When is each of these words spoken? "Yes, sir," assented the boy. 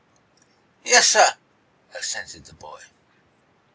"Yes, 0.83 1.09
sir," 1.09 1.35
assented 1.93 2.45
the 2.45 2.55
boy. 2.55 2.81